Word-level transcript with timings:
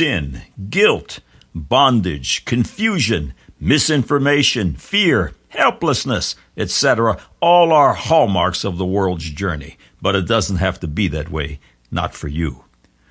sin, 0.00 0.40
guilt, 0.70 1.20
bondage, 1.54 2.46
confusion, 2.46 3.34
misinformation, 3.60 4.74
fear, 4.74 5.34
helplessness, 5.50 6.36
etc., 6.56 7.20
all 7.38 7.70
are 7.70 7.92
hallmarks 7.92 8.64
of 8.64 8.78
the 8.78 8.86
world's 8.86 9.28
journey. 9.28 9.76
But 10.00 10.16
it 10.16 10.26
doesn't 10.26 10.56
have 10.56 10.80
to 10.80 10.88
be 10.88 11.08
that 11.08 11.30
way. 11.30 11.60
Not 11.90 12.14
for 12.14 12.28
you. 12.28 12.64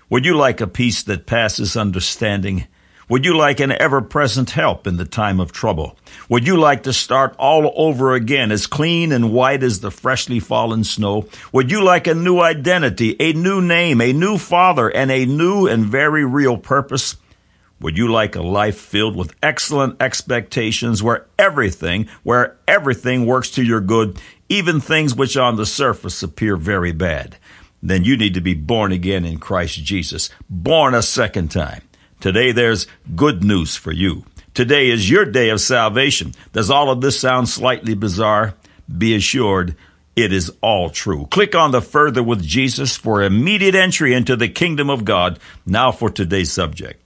Would 0.10 0.26
you 0.26 0.36
like 0.36 0.62
a 0.62 0.66
peace 0.66 1.04
that 1.04 1.28
passes 1.28 1.78
understanding? 1.78 2.66
Would 3.10 3.26
you 3.26 3.36
like 3.36 3.60
an 3.60 3.72
ever 3.72 4.02
present 4.02 4.52
help 4.52 4.86
in 4.86 4.98
the 4.98 5.06
time 5.06 5.40
of 5.40 5.52
trouble? 5.52 5.98
Would 6.30 6.46
you 6.46 6.58
like 6.58 6.84
to 6.84 6.94
start 6.94 7.36
all 7.40 7.74
over 7.76 8.14
again 8.14 8.52
as 8.52 8.68
clean 8.68 9.12
and 9.12 9.34
white 9.34 9.64
as 9.64 9.80
the 9.80 9.90
freshly 9.90 10.40
fallen 10.40 10.84
snow? 10.84 11.28
Would 11.52 11.72
you 11.72 11.84
like 11.84 12.06
a 12.06 12.14
new 12.14 12.40
identity, 12.40 13.16
a 13.20 13.34
new 13.34 13.62
name, 13.62 14.00
a 14.00 14.14
new 14.14 14.38
father, 14.38 14.90
and 14.90 15.10
a 15.10 15.26
new 15.26 15.66
and 15.66 15.86
very 15.86 16.24
real 16.24 16.56
purpose? 16.56 17.16
Would 17.82 17.98
you 17.98 18.12
like 18.12 18.36
a 18.36 18.44
life 18.44 18.78
filled 18.78 19.16
with 19.16 19.36
excellent 19.42 20.00
expectations 20.00 21.02
where 21.02 21.26
everything, 21.40 22.08
where 22.22 22.58
everything 22.68 23.26
works 23.26 23.50
to 23.52 23.64
your 23.64 23.82
good, 23.82 24.22
even 24.50 24.80
things 24.80 25.16
which 25.16 25.36
on 25.36 25.56
the 25.56 25.66
surface 25.66 26.22
appear 26.22 26.56
very 26.56 26.92
bad? 26.92 27.38
Then 27.82 28.04
you 28.04 28.18
need 28.18 28.36
to 28.36 28.42
be 28.42 28.54
born 28.54 28.92
again 28.92 29.26
in 29.26 29.40
Christ 29.40 29.84
Jesus, 29.84 30.30
born 30.48 30.94
a 30.94 31.02
second 31.02 31.50
time. 31.50 31.82
Today 32.20 32.52
there's 32.52 32.88
good 33.16 33.44
news 33.44 33.76
for 33.76 33.92
you. 33.92 34.26
Today 34.54 34.90
is 34.90 35.10
your 35.10 35.26
day 35.26 35.50
of 35.50 35.62
salvation. 35.62 36.34
Does 36.52 36.70
all 36.70 36.90
of 36.90 37.02
this 37.02 37.20
sound 37.20 37.48
slightly 37.48 37.94
bizarre? 37.94 38.56
Be 38.98 39.16
assured 39.16 39.76
it 40.16 40.34
is 40.34 40.52
all 40.62 40.90
true. 40.90 41.28
Click 41.32 41.56
on 41.56 41.72
the 41.72 41.82
Further 41.82 42.22
with 42.22 42.44
Jesus 42.44 42.98
for 42.98 43.24
immediate 43.24 43.74
entry 43.74 44.14
into 44.14 44.36
the 44.36 44.50
kingdom 44.50 44.90
of 44.90 45.06
God. 45.06 45.40
Now 45.66 45.94
for 45.94 46.10
today's 46.10 46.52
subject. 46.52 47.02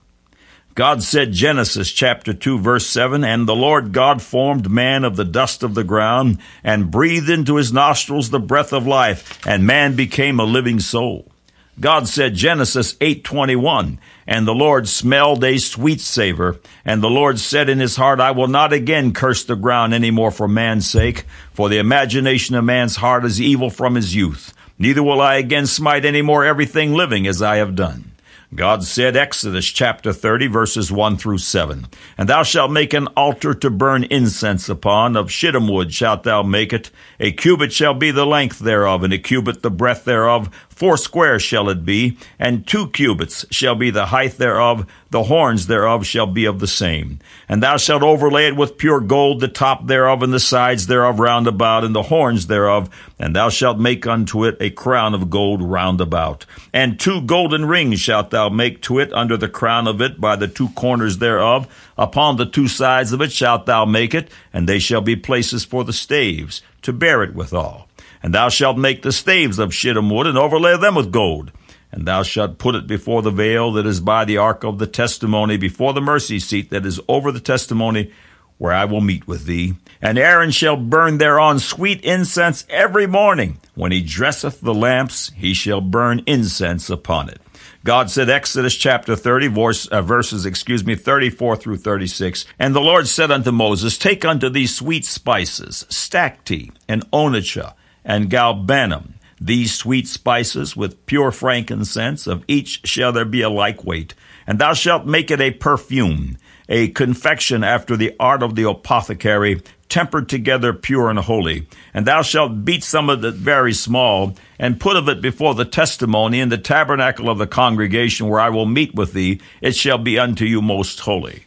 God 0.74 1.04
said, 1.04 1.30
Genesis 1.30 1.92
chapter 1.92 2.34
2 2.34 2.58
verse 2.58 2.88
7, 2.88 3.22
And 3.22 3.46
the 3.46 3.54
Lord 3.54 3.92
God 3.92 4.20
formed 4.20 4.68
man 4.68 5.04
of 5.04 5.14
the 5.14 5.24
dust 5.24 5.62
of 5.62 5.74
the 5.74 5.84
ground, 5.84 6.38
and 6.64 6.90
breathed 6.90 7.30
into 7.30 7.54
his 7.54 7.72
nostrils 7.72 8.30
the 8.30 8.40
breath 8.40 8.72
of 8.72 8.84
life, 8.84 9.46
and 9.46 9.64
man 9.64 9.94
became 9.94 10.40
a 10.40 10.44
living 10.44 10.80
soul. 10.80 11.30
God 11.80 12.06
said, 12.06 12.34
Genesis 12.34 12.94
8:21, 12.94 13.98
and 14.26 14.46
the 14.46 14.54
Lord 14.54 14.88
smelled 14.88 15.42
a 15.42 15.58
sweet 15.58 16.00
savor, 16.00 16.60
and 16.84 17.02
the 17.02 17.10
Lord 17.10 17.40
said 17.40 17.68
in 17.68 17.80
his 17.80 17.96
heart, 17.96 18.20
I 18.20 18.30
will 18.30 18.46
not 18.46 18.72
again 18.72 19.12
curse 19.12 19.44
the 19.44 19.56
ground 19.56 19.92
any 19.92 20.10
more 20.10 20.30
for 20.30 20.46
man's 20.46 20.88
sake, 20.88 21.24
for 21.52 21.68
the 21.68 21.78
imagination 21.78 22.54
of 22.54 22.64
man's 22.64 22.96
heart 22.96 23.24
is 23.24 23.40
evil 23.40 23.70
from 23.70 23.96
his 23.96 24.14
youth. 24.14 24.54
Neither 24.78 25.02
will 25.02 25.20
I 25.20 25.36
again 25.36 25.66
smite 25.66 26.04
any 26.04 26.22
more 26.22 26.44
everything 26.44 26.94
living 26.94 27.26
as 27.26 27.42
I 27.42 27.56
have 27.56 27.74
done. 27.74 28.12
God 28.54 28.84
said, 28.84 29.16
Exodus 29.16 29.66
chapter 29.66 30.12
30, 30.12 30.46
verses 30.46 30.92
1 30.92 31.16
through 31.16 31.38
7, 31.38 31.88
And 32.16 32.28
thou 32.28 32.44
shalt 32.44 32.70
make 32.70 32.94
an 32.94 33.08
altar 33.16 33.52
to 33.52 33.70
burn 33.70 34.04
incense 34.04 34.68
upon, 34.68 35.16
of 35.16 35.30
shittim 35.30 35.66
wood 35.66 35.92
shalt 35.92 36.22
thou 36.22 36.44
make 36.44 36.72
it. 36.72 36.90
A 37.18 37.32
cubit 37.32 37.72
shall 37.72 37.94
be 37.94 38.12
the 38.12 38.26
length 38.26 38.60
thereof, 38.60 39.02
and 39.02 39.12
a 39.12 39.18
cubit 39.18 39.62
the 39.62 39.72
breadth 39.72 40.04
thereof, 40.04 40.50
Four 40.74 40.96
square 40.96 41.38
shall 41.38 41.68
it 41.68 41.84
be, 41.84 42.18
and 42.36 42.66
two 42.66 42.88
cubits 42.88 43.46
shall 43.48 43.76
be 43.76 43.90
the 43.90 44.06
height 44.06 44.38
thereof, 44.38 44.90
the 45.10 45.22
horns 45.24 45.68
thereof 45.68 46.04
shall 46.04 46.26
be 46.26 46.46
of 46.46 46.58
the 46.58 46.66
same. 46.66 47.20
And 47.48 47.62
thou 47.62 47.76
shalt 47.76 48.02
overlay 48.02 48.48
it 48.48 48.56
with 48.56 48.76
pure 48.76 48.98
gold, 48.98 49.38
the 49.38 49.46
top 49.46 49.86
thereof, 49.86 50.20
and 50.20 50.32
the 50.32 50.40
sides 50.40 50.88
thereof 50.88 51.20
round 51.20 51.46
about, 51.46 51.84
and 51.84 51.94
the 51.94 52.02
horns 52.02 52.48
thereof, 52.48 52.90
and 53.20 53.36
thou 53.36 53.50
shalt 53.50 53.78
make 53.78 54.04
unto 54.04 54.44
it 54.44 54.56
a 54.58 54.70
crown 54.70 55.14
of 55.14 55.30
gold 55.30 55.62
round 55.62 56.00
about. 56.00 56.44
And 56.72 56.98
two 56.98 57.20
golden 57.20 57.66
rings 57.66 58.00
shalt 58.00 58.30
thou 58.30 58.48
make 58.48 58.82
to 58.82 58.98
it 58.98 59.12
under 59.12 59.36
the 59.36 59.48
crown 59.48 59.86
of 59.86 60.02
it 60.02 60.20
by 60.20 60.34
the 60.34 60.48
two 60.48 60.70
corners 60.70 61.18
thereof. 61.18 61.68
Upon 61.96 62.36
the 62.36 62.46
two 62.46 62.66
sides 62.66 63.12
of 63.12 63.22
it 63.22 63.30
shalt 63.30 63.66
thou 63.66 63.84
make 63.84 64.12
it, 64.12 64.28
and 64.52 64.68
they 64.68 64.80
shall 64.80 65.02
be 65.02 65.14
places 65.14 65.64
for 65.64 65.84
the 65.84 65.92
staves, 65.92 66.62
to 66.82 66.92
bear 66.92 67.22
it 67.22 67.36
withal. 67.36 67.88
And 68.24 68.32
thou 68.32 68.48
shalt 68.48 68.78
make 68.78 69.02
the 69.02 69.12
staves 69.12 69.58
of 69.58 69.74
shittim 69.74 70.08
wood, 70.08 70.26
and 70.26 70.38
overlay 70.38 70.78
them 70.78 70.94
with 70.94 71.12
gold. 71.12 71.52
And 71.92 72.06
thou 72.06 72.22
shalt 72.22 72.56
put 72.56 72.74
it 72.74 72.86
before 72.86 73.20
the 73.20 73.30
veil 73.30 73.70
that 73.72 73.84
is 73.84 74.00
by 74.00 74.24
the 74.24 74.38
ark 74.38 74.64
of 74.64 74.78
the 74.78 74.86
testimony, 74.86 75.58
before 75.58 75.92
the 75.92 76.00
mercy 76.00 76.38
seat 76.40 76.70
that 76.70 76.86
is 76.86 76.98
over 77.06 77.30
the 77.30 77.38
testimony, 77.38 78.10
where 78.56 78.72
I 78.72 78.86
will 78.86 79.02
meet 79.02 79.28
with 79.28 79.44
thee. 79.44 79.74
And 80.00 80.16
Aaron 80.16 80.52
shall 80.52 80.78
burn 80.78 81.18
thereon 81.18 81.58
sweet 81.58 82.00
incense 82.02 82.64
every 82.70 83.06
morning. 83.06 83.58
When 83.74 83.92
he 83.92 84.00
dresseth 84.00 84.62
the 84.62 84.72
lamps, 84.72 85.30
he 85.36 85.52
shall 85.52 85.82
burn 85.82 86.22
incense 86.26 86.88
upon 86.88 87.28
it. 87.28 87.42
God 87.84 88.10
said, 88.10 88.30
Exodus 88.30 88.74
chapter 88.74 89.16
30, 89.16 89.48
verse, 89.48 89.86
uh, 89.88 90.00
verses, 90.00 90.46
excuse 90.46 90.86
me, 90.86 90.94
34 90.94 91.56
through 91.56 91.76
36. 91.76 92.46
And 92.58 92.74
the 92.74 92.80
Lord 92.80 93.06
said 93.06 93.30
unto 93.30 93.52
Moses, 93.52 93.98
Take 93.98 94.24
unto 94.24 94.48
thee 94.48 94.66
sweet 94.66 95.04
spices, 95.04 95.84
stacte, 95.90 96.72
and 96.88 97.04
onycha, 97.10 97.74
and 98.04 98.30
galbanum, 98.30 99.14
these 99.40 99.74
sweet 99.74 100.06
spices 100.08 100.76
with 100.76 101.04
pure 101.06 101.30
frankincense, 101.30 102.26
of 102.26 102.44
each 102.48 102.86
shall 102.86 103.12
there 103.12 103.24
be 103.24 103.42
a 103.42 103.50
like 103.50 103.84
weight. 103.84 104.14
And 104.46 104.58
thou 104.58 104.74
shalt 104.74 105.06
make 105.06 105.30
it 105.30 105.40
a 105.40 105.50
perfume, 105.50 106.36
a 106.68 106.88
confection 106.88 107.64
after 107.64 107.96
the 107.96 108.14
art 108.18 108.42
of 108.42 108.54
the 108.54 108.68
apothecary, 108.68 109.62
tempered 109.88 110.28
together 110.28 110.72
pure 110.72 111.10
and 111.10 111.18
holy. 111.18 111.66
And 111.92 112.06
thou 112.06 112.22
shalt 112.22 112.64
beat 112.64 112.82
some 112.82 113.10
of 113.10 113.24
it 113.24 113.34
very 113.34 113.72
small, 113.72 114.34
and 114.58 114.80
put 114.80 114.96
of 114.96 115.08
it 115.08 115.20
before 115.20 115.54
the 115.54 115.64
testimony 115.64 116.40
in 116.40 116.48
the 116.48 116.58
tabernacle 116.58 117.28
of 117.28 117.38
the 117.38 117.46
congregation 117.46 118.28
where 118.28 118.40
I 118.40 118.48
will 118.48 118.66
meet 118.66 118.94
with 118.94 119.12
thee. 119.12 119.40
It 119.60 119.76
shall 119.76 119.98
be 119.98 120.18
unto 120.18 120.44
you 120.44 120.62
most 120.62 121.00
holy. 121.00 121.44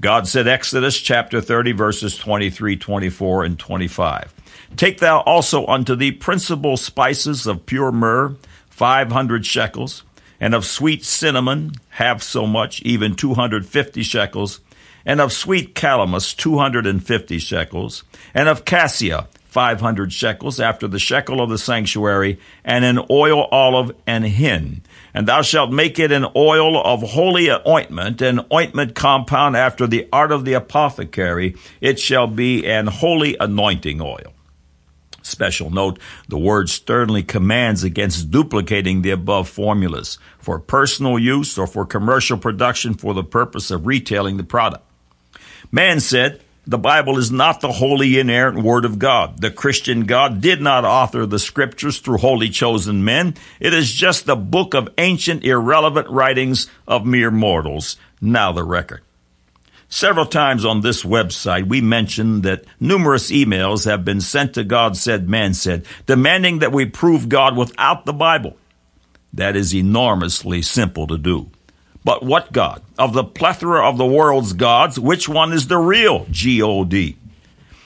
God 0.00 0.28
said, 0.28 0.46
Exodus 0.46 1.00
chapter 1.00 1.40
30, 1.40 1.72
verses 1.72 2.16
23, 2.18 2.76
24, 2.76 3.44
and 3.44 3.58
25. 3.58 4.35
Take 4.76 4.98
thou 4.98 5.20
also 5.20 5.66
unto 5.66 5.94
thee 5.94 6.12
principal 6.12 6.76
spices 6.76 7.46
of 7.46 7.66
pure 7.66 7.92
myrrh, 7.92 8.36
five 8.68 9.12
hundred 9.12 9.46
shekels, 9.46 10.02
and 10.38 10.54
of 10.54 10.66
sweet 10.66 11.04
cinnamon, 11.04 11.72
half 11.90 12.22
so 12.22 12.46
much, 12.46 12.82
even 12.82 13.14
two 13.14 13.34
hundred 13.34 13.66
fifty 13.66 14.02
shekels, 14.02 14.60
and 15.04 15.20
of 15.20 15.32
sweet 15.32 15.74
calamus, 15.74 16.36
two 16.36 16.58
hundred 16.58 16.86
and 16.86 17.04
fifty 17.04 17.38
shekels, 17.38 18.02
and 18.34 18.48
of 18.48 18.64
cassia, 18.66 19.28
five 19.44 19.80
hundred 19.80 20.12
shekels, 20.12 20.60
after 20.60 20.86
the 20.86 20.98
shekel 20.98 21.40
of 21.40 21.48
the 21.48 21.56
sanctuary, 21.56 22.38
and 22.62 22.84
an 22.84 23.00
oil 23.08 23.44
olive 23.50 23.92
and 24.06 24.26
hin. 24.26 24.82
And 25.14 25.26
thou 25.26 25.40
shalt 25.40 25.72
make 25.72 25.98
it 25.98 26.12
an 26.12 26.26
oil 26.36 26.78
of 26.78 27.00
holy 27.02 27.48
ointment, 27.66 28.20
an 28.20 28.44
ointment 28.52 28.94
compound 28.94 29.56
after 29.56 29.86
the 29.86 30.06
art 30.12 30.30
of 30.30 30.44
the 30.44 30.52
apothecary. 30.52 31.56
It 31.80 31.98
shall 31.98 32.26
be 32.26 32.66
an 32.66 32.88
holy 32.88 33.34
anointing 33.40 34.02
oil. 34.02 34.34
Special 35.26 35.70
note, 35.70 35.98
the 36.28 36.38
word 36.38 36.70
sternly 36.70 37.24
commands 37.24 37.82
against 37.82 38.30
duplicating 38.30 39.02
the 39.02 39.10
above 39.10 39.48
formulas 39.48 40.18
for 40.38 40.60
personal 40.60 41.18
use 41.18 41.58
or 41.58 41.66
for 41.66 41.84
commercial 41.84 42.38
production 42.38 42.94
for 42.94 43.12
the 43.12 43.24
purpose 43.24 43.72
of 43.72 43.86
retailing 43.86 44.36
the 44.36 44.44
product. 44.44 44.84
Man 45.72 45.98
said, 45.98 46.40
the 46.64 46.78
Bible 46.78 47.18
is 47.18 47.30
not 47.30 47.60
the 47.60 47.72
holy 47.72 48.18
inerrant 48.18 48.62
word 48.62 48.84
of 48.84 48.98
God. 49.00 49.40
The 49.40 49.50
Christian 49.50 50.04
God 50.04 50.40
did 50.40 50.60
not 50.60 50.84
author 50.84 51.26
the 51.26 51.38
scriptures 51.38 51.98
through 51.98 52.18
holy 52.18 52.48
chosen 52.48 53.04
men. 53.04 53.34
It 53.58 53.74
is 53.74 53.92
just 53.92 54.28
a 54.28 54.36
book 54.36 54.74
of 54.74 54.88
ancient 54.98 55.44
irrelevant 55.44 56.08
writings 56.08 56.68
of 56.86 57.04
mere 57.04 57.30
mortals. 57.30 57.96
Now 58.20 58.52
the 58.52 58.64
record. 58.64 59.02
Several 59.88 60.26
times 60.26 60.64
on 60.64 60.80
this 60.80 61.04
website, 61.04 61.68
we 61.68 61.80
mentioned 61.80 62.42
that 62.42 62.64
numerous 62.80 63.30
emails 63.30 63.84
have 63.84 64.04
been 64.04 64.20
sent 64.20 64.54
to 64.54 64.64
God 64.64 64.96
said, 64.96 65.28
man 65.28 65.54
said, 65.54 65.86
demanding 66.06 66.58
that 66.58 66.72
we 66.72 66.86
prove 66.86 67.28
God 67.28 67.56
without 67.56 68.04
the 68.04 68.12
Bible. 68.12 68.56
That 69.32 69.54
is 69.54 69.74
enormously 69.74 70.62
simple 70.62 71.06
to 71.06 71.18
do. 71.18 71.50
But 72.04 72.24
what 72.24 72.52
God? 72.52 72.82
Of 72.98 73.12
the 73.12 73.24
plethora 73.24 73.88
of 73.88 73.98
the 73.98 74.06
world's 74.06 74.52
gods, 74.52 74.98
which 74.98 75.28
one 75.28 75.52
is 75.52 75.68
the 75.68 75.78
real 75.78 76.26
G-O-D? 76.30 77.16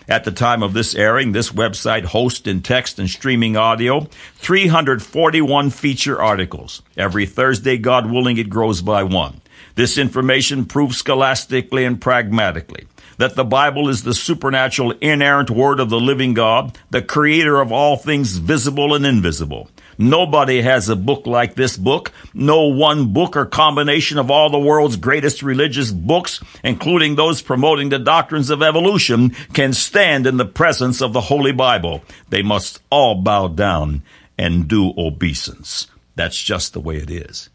At 0.09 0.25
the 0.25 0.33
time 0.33 0.63
of 0.63 0.73
this 0.73 0.95
airing, 0.95 1.33
this 1.33 1.51
website 1.51 2.05
hosts 2.07 2.47
in 2.47 2.63
text 2.63 2.99
and 2.99 3.09
streaming 3.09 3.57
audio 3.57 4.09
341 4.37 5.71
feature 5.71 6.21
articles. 6.21 6.83
Every 6.97 7.27
Thursday, 7.27 7.79
God 7.79 8.11
willing, 8.11 8.37
it 8.37 8.51
grows 8.51 8.83
by 8.83 9.05
one. 9.05 9.41
This 9.81 9.97
information 9.97 10.67
proves 10.67 10.99
scholastically 10.99 11.87
and 11.87 11.99
pragmatically 11.99 12.87
that 13.17 13.35
the 13.35 13.47
Bible 13.47 13.89
is 13.89 14.03
the 14.03 14.13
supernatural, 14.13 14.93
inerrant 15.01 15.49
word 15.49 15.81
of 15.81 15.89
the 15.89 15.99
living 15.99 16.35
God, 16.35 16.77
the 16.91 17.01
creator 17.01 17.59
of 17.63 17.73
all 17.73 17.97
things 17.97 18.37
visible 18.37 18.93
and 18.93 19.07
invisible. 19.07 19.71
Nobody 19.97 20.61
has 20.61 20.91
a 20.91 20.97
book 20.97 21.27
like 21.27 21.55
this 21.55 21.79
book. 21.79 22.13
No 22.35 22.67
one 22.67 23.15
book 23.15 23.39
or 23.39 23.47
combination 23.47 24.19
of 24.19 24.31
all 24.31 24.51
the 24.51 24.59
world's 24.59 24.97
greatest 24.97 25.43
religious 25.43 25.91
books, 25.91 26.41
including 26.63 27.17
those 27.17 27.41
promoting 27.41 27.89
the 27.89 27.99
doctrines 27.99 28.51
of 28.51 28.63
evolution, 28.63 29.31
can 29.55 29.73
stand 29.73 30.27
in 30.27 30.37
the 30.37 30.45
presence 30.45 31.01
of 31.01 31.15
the 31.15 31.23
Holy 31.23 31.53
Bible. 31.53 32.05
They 32.29 32.43
must 32.43 32.83
all 32.91 33.23
bow 33.23 33.49
down 33.49 34.03
and 34.37 34.69
do 34.69 34.93
obeisance. 34.99 35.87
That's 36.17 36.37
just 36.37 36.75
the 36.75 36.81
way 36.81 36.99
it 36.99 37.11
is. 37.11 37.49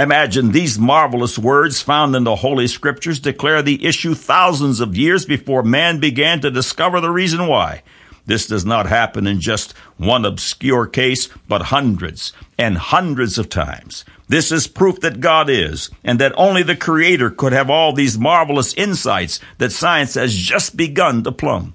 Imagine 0.00 0.52
these 0.52 0.78
marvelous 0.78 1.38
words 1.38 1.82
found 1.82 2.16
in 2.16 2.24
the 2.24 2.36
Holy 2.36 2.66
Scriptures 2.66 3.20
declare 3.20 3.60
the 3.60 3.84
issue 3.84 4.14
thousands 4.14 4.80
of 4.80 4.96
years 4.96 5.26
before 5.26 5.62
man 5.62 6.00
began 6.00 6.40
to 6.40 6.50
discover 6.50 7.02
the 7.02 7.10
reason 7.10 7.46
why. 7.46 7.82
This 8.24 8.46
does 8.46 8.64
not 8.64 8.86
happen 8.86 9.26
in 9.26 9.42
just 9.42 9.72
one 9.98 10.24
obscure 10.24 10.86
case, 10.86 11.28
but 11.46 11.64
hundreds 11.64 12.32
and 12.56 12.78
hundreds 12.78 13.36
of 13.36 13.50
times. 13.50 14.06
This 14.26 14.50
is 14.50 14.66
proof 14.66 15.00
that 15.00 15.20
God 15.20 15.50
is, 15.50 15.90
and 16.02 16.18
that 16.18 16.32
only 16.34 16.62
the 16.62 16.76
Creator 16.76 17.32
could 17.32 17.52
have 17.52 17.68
all 17.68 17.92
these 17.92 18.18
marvelous 18.18 18.72
insights 18.74 19.38
that 19.58 19.70
science 19.70 20.14
has 20.14 20.34
just 20.34 20.78
begun 20.78 21.22
to 21.24 21.32
plumb. 21.32 21.74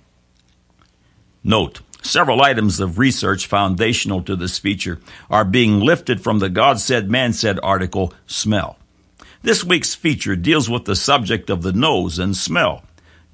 Note, 1.44 1.82
several 2.06 2.42
items 2.42 2.80
of 2.80 3.00
research 3.00 3.48
foundational 3.48 4.22
to 4.24 4.36
this 4.36 4.60
feature 4.60 5.00
are 5.30 5.44
being 5.44 5.80
lifted 5.80 6.22
from 6.22 6.40
the 6.40 6.50
God 6.50 6.80
Said, 6.80 7.10
Man 7.10 7.34
Said 7.34 7.60
article, 7.62 8.14
Smell. 8.28 8.78
This 9.42 9.64
week's 9.64 9.94
feature 9.94 10.36
deals 10.36 10.70
with 10.70 10.86
the 10.86 10.96
subject 10.96 11.50
of 11.50 11.62
the 11.62 11.74
nose 11.74 12.18
and 12.18 12.36
smell. 12.36 12.84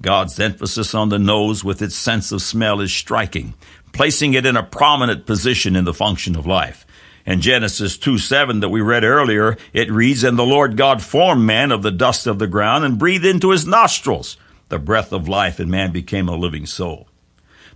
God's 0.02 0.38
emphasis 0.38 0.94
on 0.94 1.08
the 1.08 1.18
nose 1.18 1.64
with 1.64 1.80
its 1.80 1.94
sense 1.94 2.32
of 2.32 2.42
smell 2.42 2.80
is 2.80 2.92
striking, 2.92 3.54
placing 3.92 4.34
it 4.34 4.44
in 4.44 4.56
a 4.56 4.62
prominent 4.62 5.26
position 5.26 5.76
in 5.76 5.84
the 5.84 5.94
function 5.94 6.36
of 6.36 6.46
life. 6.46 6.84
In 7.24 7.40
Genesis 7.40 7.96
2 7.98 8.18
7 8.18 8.60
that 8.60 8.68
we 8.68 8.80
read 8.80 9.04
earlier, 9.04 9.56
it 9.72 9.90
reads, 9.90 10.24
And 10.24 10.38
the 10.38 10.44
Lord 10.44 10.76
God 10.76 11.00
formed 11.00 11.46
man 11.46 11.70
of 11.70 11.82
the 11.82 11.92
dust 11.92 12.26
of 12.26 12.38
the 12.38 12.48
ground 12.48 12.84
and 12.84 12.98
breathed 12.98 13.24
into 13.24 13.50
his 13.50 13.66
nostrils 13.66 14.36
the 14.68 14.78
breath 14.78 15.12
of 15.12 15.28
life, 15.28 15.60
and 15.60 15.70
man 15.70 15.92
became 15.92 16.28
a 16.28 16.34
living 16.34 16.66
soul. 16.66 17.06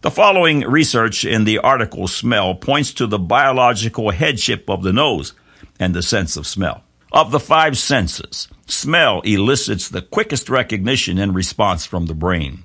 The 0.02 0.10
following 0.10 0.60
research 0.60 1.25
in 1.25 1.44
the 1.44 1.58
article 1.58 2.06
Smell 2.06 2.54
points 2.54 2.93
to 2.94 3.06
the 3.06 3.19
biological 3.19 4.10
headship 4.10 4.69
of 4.69 4.82
the 4.82 4.93
nose 4.93 5.32
and 5.81 5.94
the 5.94 6.02
sense 6.02 6.37
of 6.37 6.46
smell. 6.46 6.84
Of 7.12 7.31
the 7.31 7.40
five 7.40 7.78
senses, 7.78 8.48
smell 8.66 9.22
elicits 9.22 9.88
the 9.88 10.02
quickest 10.02 10.50
recognition 10.50 11.19
and 11.19 11.34
response 11.34 11.87
from 11.87 12.06
the 12.06 12.14
brain. 12.14 12.64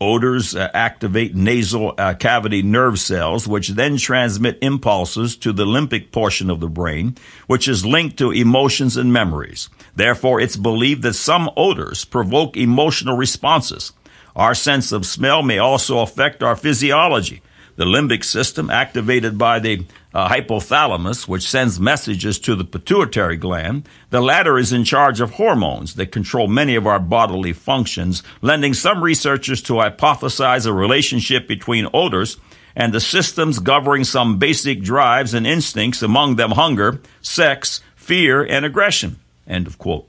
Odors 0.00 0.54
uh, 0.54 0.70
activate 0.74 1.34
nasal 1.34 1.94
uh, 1.98 2.14
cavity 2.14 2.62
nerve 2.62 3.00
cells, 3.00 3.48
which 3.48 3.70
then 3.70 3.96
transmit 3.96 4.58
impulses 4.62 5.36
to 5.38 5.52
the 5.52 5.64
limbic 5.64 6.12
portion 6.12 6.50
of 6.50 6.60
the 6.60 6.68
brain, 6.68 7.16
which 7.48 7.66
is 7.66 7.84
linked 7.84 8.16
to 8.18 8.30
emotions 8.30 8.96
and 8.96 9.12
memories. 9.12 9.68
Therefore, 9.96 10.40
it's 10.40 10.56
believed 10.56 11.02
that 11.02 11.14
some 11.14 11.50
odors 11.56 12.04
provoke 12.04 12.56
emotional 12.56 13.16
responses. 13.16 13.92
Our 14.36 14.54
sense 14.54 14.92
of 14.92 15.06
smell 15.06 15.42
may 15.42 15.58
also 15.58 16.00
affect 16.00 16.42
our 16.42 16.56
physiology. 16.56 17.42
The 17.76 17.84
limbic 17.84 18.24
system, 18.24 18.70
activated 18.70 19.36
by 19.36 19.58
the 19.58 19.84
uh, 20.12 20.28
hypothalamus, 20.28 21.26
which 21.26 21.48
sends 21.48 21.80
messages 21.80 22.38
to 22.40 22.54
the 22.54 22.64
pituitary 22.64 23.36
gland. 23.36 23.88
The 24.10 24.20
latter 24.20 24.58
is 24.58 24.72
in 24.72 24.84
charge 24.84 25.20
of 25.20 25.32
hormones 25.32 25.94
that 25.94 26.12
control 26.12 26.46
many 26.46 26.76
of 26.76 26.86
our 26.86 27.00
bodily 27.00 27.52
functions, 27.52 28.22
lending 28.40 28.74
some 28.74 29.02
researchers 29.02 29.60
to 29.62 29.74
hypothesize 29.74 30.66
a 30.66 30.72
relationship 30.72 31.48
between 31.48 31.88
odors 31.92 32.36
and 32.76 32.92
the 32.92 33.00
systems 33.00 33.58
governing 33.58 34.04
some 34.04 34.38
basic 34.38 34.82
drives 34.82 35.34
and 35.34 35.46
instincts, 35.46 36.02
among 36.02 36.36
them 36.36 36.52
hunger, 36.52 37.00
sex, 37.20 37.80
fear, 37.94 38.44
and 38.44 38.64
aggression. 38.64 39.18
End 39.46 39.66
of 39.66 39.78
quote. 39.78 40.08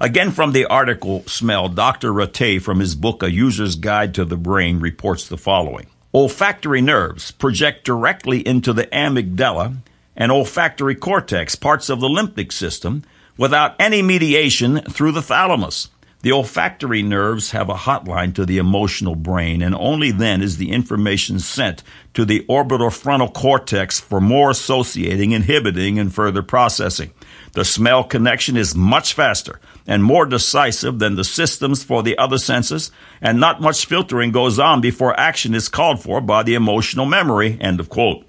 Again, 0.00 0.32
from 0.32 0.52
the 0.52 0.66
article 0.66 1.22
Smell, 1.26 1.68
Dr. 1.68 2.12
Ratey, 2.12 2.60
from 2.60 2.80
his 2.80 2.94
book 2.94 3.22
A 3.22 3.30
User's 3.30 3.76
Guide 3.76 4.14
to 4.14 4.24
the 4.24 4.36
Brain, 4.36 4.80
reports 4.80 5.28
the 5.28 5.38
following. 5.38 5.86
Olfactory 6.12 6.80
nerves 6.80 7.30
project 7.30 7.84
directly 7.84 8.46
into 8.46 8.72
the 8.72 8.86
amygdala 8.86 9.76
and 10.16 10.30
olfactory 10.30 10.94
cortex, 10.94 11.54
parts 11.56 11.88
of 11.88 12.00
the 12.00 12.08
limbic 12.08 12.52
system, 12.52 13.02
without 13.36 13.74
any 13.80 14.02
mediation 14.02 14.80
through 14.82 15.12
the 15.12 15.22
thalamus. 15.22 15.88
The 16.24 16.32
olfactory 16.32 17.02
nerves 17.02 17.50
have 17.50 17.68
a 17.68 17.74
hotline 17.74 18.34
to 18.36 18.46
the 18.46 18.56
emotional 18.56 19.14
brain, 19.14 19.60
and 19.60 19.74
only 19.74 20.10
then 20.10 20.40
is 20.40 20.56
the 20.56 20.70
information 20.70 21.38
sent 21.38 21.82
to 22.14 22.24
the 22.24 22.46
orbitofrontal 22.48 23.34
cortex 23.34 24.00
for 24.00 24.22
more 24.22 24.48
associating, 24.48 25.32
inhibiting, 25.32 25.98
and 25.98 26.14
further 26.14 26.42
processing. 26.42 27.10
The 27.52 27.66
smell 27.66 28.04
connection 28.04 28.56
is 28.56 28.74
much 28.74 29.12
faster 29.12 29.60
and 29.86 30.02
more 30.02 30.24
decisive 30.24 30.98
than 30.98 31.16
the 31.16 31.24
systems 31.24 31.84
for 31.84 32.02
the 32.02 32.16
other 32.16 32.38
senses, 32.38 32.90
and 33.20 33.38
not 33.38 33.60
much 33.60 33.84
filtering 33.84 34.32
goes 34.32 34.58
on 34.58 34.80
before 34.80 35.20
action 35.20 35.54
is 35.54 35.68
called 35.68 36.02
for 36.02 36.22
by 36.22 36.42
the 36.42 36.54
emotional 36.54 37.04
memory. 37.04 37.58
End 37.60 37.80
of 37.80 37.90
quote. 37.90 38.24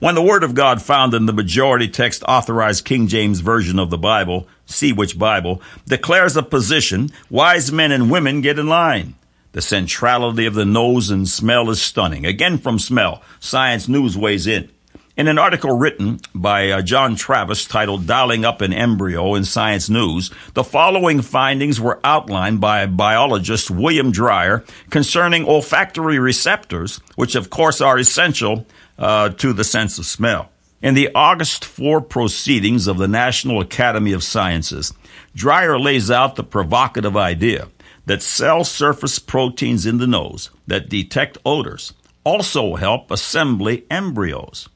When 0.00 0.14
the 0.14 0.22
Word 0.22 0.42
of 0.42 0.54
God 0.54 0.80
found 0.80 1.12
in 1.12 1.26
the 1.26 1.32
majority 1.34 1.86
text 1.86 2.22
authorized 2.26 2.86
King 2.86 3.06
James 3.06 3.40
Version 3.40 3.78
of 3.78 3.90
the 3.90 3.98
Bible, 3.98 4.48
see 4.64 4.94
which 4.94 5.18
Bible, 5.18 5.60
declares 5.86 6.38
a 6.38 6.42
position, 6.42 7.10
wise 7.28 7.70
men 7.70 7.92
and 7.92 8.10
women 8.10 8.40
get 8.40 8.58
in 8.58 8.66
line. 8.66 9.14
The 9.52 9.60
centrality 9.60 10.46
of 10.46 10.54
the 10.54 10.64
nose 10.64 11.10
and 11.10 11.28
smell 11.28 11.68
is 11.68 11.82
stunning. 11.82 12.24
Again 12.24 12.56
from 12.56 12.78
Smell, 12.78 13.20
Science 13.40 13.88
News 13.88 14.16
weighs 14.16 14.46
in. 14.46 14.70
In 15.18 15.28
an 15.28 15.38
article 15.38 15.76
written 15.76 16.20
by 16.34 16.70
uh, 16.70 16.80
John 16.80 17.14
Travis 17.14 17.66
titled 17.66 18.06
Dialing 18.06 18.46
Up 18.46 18.62
an 18.62 18.72
Embryo 18.72 19.34
in 19.34 19.44
Science 19.44 19.90
News, 19.90 20.30
the 20.54 20.64
following 20.64 21.20
findings 21.20 21.78
were 21.78 22.00
outlined 22.02 22.58
by 22.58 22.86
biologist 22.86 23.70
William 23.70 24.12
Dreyer 24.12 24.64
concerning 24.88 25.46
olfactory 25.46 26.18
receptors, 26.18 27.02
which 27.16 27.34
of 27.34 27.50
course 27.50 27.82
are 27.82 27.98
essential 27.98 28.64
uh, 29.00 29.30
to 29.30 29.52
the 29.52 29.64
sense 29.64 29.98
of 29.98 30.06
smell. 30.06 30.50
In 30.82 30.94
the 30.94 31.10
August 31.14 31.64
4 31.64 32.00
proceedings 32.00 32.86
of 32.86 32.98
the 32.98 33.08
National 33.08 33.60
Academy 33.60 34.12
of 34.12 34.22
Sciences, 34.22 34.92
Dreyer 35.34 35.78
lays 35.78 36.10
out 36.10 36.36
the 36.36 36.44
provocative 36.44 37.16
idea 37.16 37.68
that 38.06 38.22
cell 38.22 38.64
surface 38.64 39.18
proteins 39.18 39.86
in 39.86 39.98
the 39.98 40.06
nose 40.06 40.50
that 40.66 40.88
detect 40.88 41.38
odors 41.44 41.92
also 42.24 42.76
help 42.76 43.10
assembly 43.10 43.84
embryos. 43.90 44.68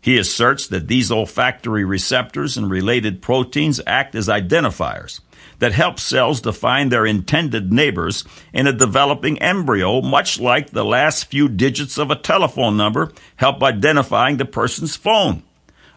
He 0.00 0.18
asserts 0.18 0.66
that 0.66 0.88
these 0.88 1.12
olfactory 1.12 1.84
receptors 1.84 2.56
and 2.56 2.68
related 2.68 3.22
proteins 3.22 3.80
act 3.86 4.14
as 4.14 4.28
identifiers 4.28 5.20
that 5.58 5.72
help 5.72 5.98
cells 5.98 6.40
define 6.40 6.88
their 6.88 7.06
intended 7.06 7.72
neighbors 7.72 8.24
in 8.52 8.66
a 8.66 8.72
developing 8.72 9.38
embryo, 9.40 10.00
much 10.00 10.40
like 10.40 10.70
the 10.70 10.84
last 10.84 11.26
few 11.26 11.48
digits 11.48 11.98
of 11.98 12.10
a 12.10 12.16
telephone 12.16 12.76
number 12.76 13.12
help 13.36 13.62
identifying 13.62 14.36
the 14.36 14.44
person's 14.44 14.96
phone. 14.96 15.42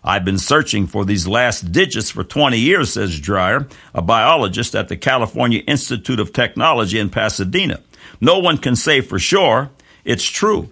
I've 0.04 0.24
been 0.24 0.38
searching 0.38 0.86
for 0.86 1.04
these 1.04 1.28
last 1.28 1.72
digits 1.72 2.12
for 2.12 2.24
20 2.24 2.60
years, 2.60 2.94
says 2.94 3.20
Dreyer, 3.20 3.68
a 3.92 4.04
biologist 4.04 4.76
at 4.76 4.88
the 4.88 4.98
California 4.98 5.64
Institute 5.66 6.20
of 6.20 6.32
Technology 6.32 7.00
in 7.00 7.10
Pasadena. 7.10 7.82
No 8.22 8.38
one 8.38 8.60
can 8.60 8.76
say 8.76 9.02
for 9.02 9.18
sure 9.18 9.72
it's 10.04 10.24
true, 10.24 10.70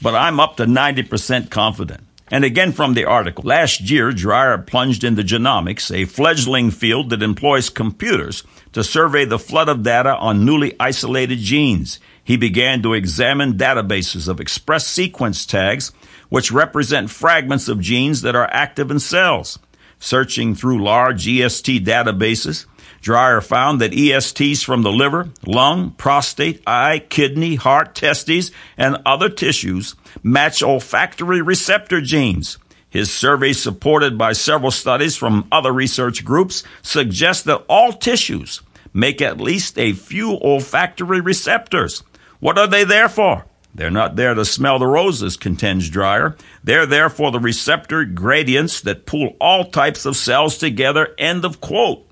but 0.00 0.14
I'm 0.14 0.40
up 0.40 0.56
to 0.56 0.64
90% 0.64 1.50
confident. 1.50 2.05
And 2.28 2.44
again 2.44 2.72
from 2.72 2.94
the 2.94 3.04
article. 3.04 3.44
Last 3.46 3.80
year, 3.82 4.10
Dreyer 4.10 4.58
plunged 4.58 5.04
into 5.04 5.22
genomics, 5.22 5.94
a 5.94 6.06
fledgling 6.06 6.72
field 6.72 7.10
that 7.10 7.22
employs 7.22 7.70
computers 7.70 8.42
to 8.72 8.82
survey 8.82 9.24
the 9.24 9.38
flood 9.38 9.68
of 9.68 9.84
data 9.84 10.16
on 10.16 10.44
newly 10.44 10.74
isolated 10.80 11.38
genes. 11.38 12.00
He 12.24 12.36
began 12.36 12.82
to 12.82 12.94
examine 12.94 13.56
databases 13.56 14.26
of 14.26 14.40
express 14.40 14.86
sequence 14.86 15.46
tags, 15.46 15.92
which 16.28 16.50
represent 16.50 17.10
fragments 17.10 17.68
of 17.68 17.80
genes 17.80 18.22
that 18.22 18.34
are 18.34 18.50
active 18.50 18.90
in 18.90 18.98
cells. 18.98 19.60
Searching 20.00 20.56
through 20.56 20.82
large 20.82 21.28
EST 21.28 21.84
databases, 21.84 22.66
Dreyer 23.00 23.40
found 23.40 23.80
that 23.80 23.92
ESTs 23.92 24.64
from 24.64 24.82
the 24.82 24.92
liver, 24.92 25.28
lung, 25.44 25.90
prostate, 25.92 26.62
eye, 26.66 27.04
kidney, 27.08 27.54
heart, 27.54 27.94
testes, 27.94 28.50
and 28.76 28.98
other 29.06 29.28
tissues 29.28 29.94
match 30.22 30.62
olfactory 30.62 31.42
receptor 31.42 32.00
genes. 32.00 32.58
His 32.88 33.12
survey, 33.12 33.52
supported 33.52 34.16
by 34.16 34.32
several 34.32 34.70
studies 34.70 35.16
from 35.16 35.46
other 35.52 35.72
research 35.72 36.24
groups, 36.24 36.64
suggests 36.82 37.42
that 37.44 37.64
all 37.68 37.92
tissues 37.92 38.62
make 38.94 39.20
at 39.20 39.40
least 39.40 39.78
a 39.78 39.92
few 39.92 40.32
olfactory 40.40 41.20
receptors. 41.20 42.02
What 42.40 42.58
are 42.58 42.66
they 42.66 42.84
there 42.84 43.08
for? 43.08 43.44
They're 43.74 43.90
not 43.90 44.16
there 44.16 44.32
to 44.32 44.46
smell 44.46 44.78
the 44.78 44.86
roses, 44.86 45.36
contends 45.36 45.90
Dreyer. 45.90 46.34
They're 46.64 46.86
there 46.86 47.10
for 47.10 47.30
the 47.30 47.38
receptor 47.38 48.06
gradients 48.06 48.80
that 48.80 49.04
pull 49.04 49.36
all 49.38 49.66
types 49.66 50.06
of 50.06 50.16
cells 50.16 50.56
together. 50.56 51.14
End 51.18 51.44
of 51.44 51.60
quote. 51.60 52.05